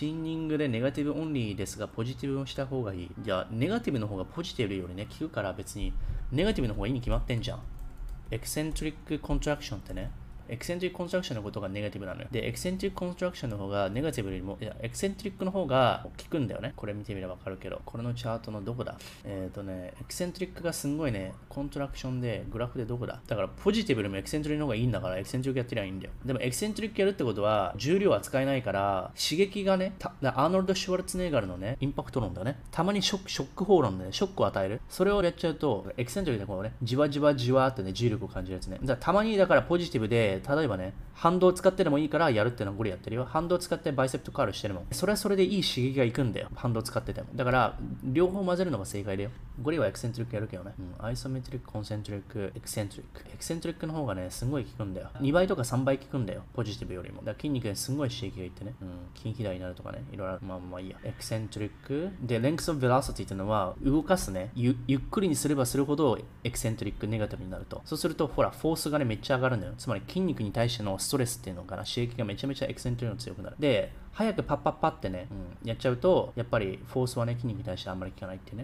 [0.00, 3.10] シーニングでネガティブオンリーですが、ポジティブをした方がいい。
[3.18, 5.92] じゃあ、ネガティブの方がポジティブよりね、効くから別に、
[6.32, 7.60] ネガティブの方がいいに決まってんじゃん。
[8.30, 10.10] エクセントリックコントラクションってね、
[10.50, 12.28] エクセントリックコンストラクションのことがネガティブなのよ。
[12.30, 16.72] で、エクセントリックコンストラクションの方がネガティブよりも、いや、エクセントリックの方が効くんだよね。
[16.76, 18.98] これ見てみればわかるけど、これのチャートのどこだ？
[19.24, 23.20] えっ、ー、とね、エクセントリックがすんごいね、コントラクションで、グラフでどこだ？
[23.26, 26.12] だから、ポジティブよりもエクセントリックの方がいいんだから、エクセントリックやってりゃいいんだよ。
[26.24, 32.58] でも、エクセントリックやるってことは、重量は使えないから、刺激がね、アーノルド・シュワルツネーガルのね、インパクト論だね。
[32.70, 34.80] たまにショック、ショック法論でね、ショックを与える。
[34.88, 38.78] それをやっちゃうと、エクセントリックでこうね、じわじわじわってね、重力を感じるやつね。
[38.80, 43.26] だからたまにだからポジティブで、例えばね、反動使ってでもいいからやるっていうのはこれやってるよ。
[43.28, 44.86] 反動使ってバイセプトカールしてるもん。
[44.92, 46.48] それはそれでいい刺激がいくんだよ。
[46.54, 47.28] 反動使ってても。
[47.34, 49.30] だから、両方混ぜるのが正解だよ。
[49.60, 50.72] ゴリはエクセントリックやるけどね。
[50.78, 53.22] うん、アイソメトリック、コンセントリック、エクセントリック。
[53.30, 55.08] エクセントリックの方がね、すごい効くんだよ。
[55.20, 56.42] 2倍とか3倍効くんだよ。
[56.54, 57.18] ポジティブよりも。
[57.18, 58.74] だから筋肉にすごい刺激がいってね。
[58.80, 60.02] うん、筋肥大になるとかね。
[60.10, 60.96] いろいろまあまあいいや。
[61.04, 62.08] eccentric。
[62.22, 64.52] で、 lengths of velocity っていうのは、動かすね。
[64.54, 67.82] ゆゆっくりにすればするほど、 eccentric ネガティブになると。
[67.84, 69.74] そうすると、ほら、フォースがね、めっちゃ上がるんだよ。
[69.76, 73.56] つまり筋筋肉に対してのストレスっていうのかな、刺激がめちゃめちゃ eccentric の強くなる。
[73.58, 75.28] で、早くパッパッパってね、
[75.62, 78.58] うん、やっちゃうと、やっぱりフォースはね、筋肉に対してあんまり効かないっていうね。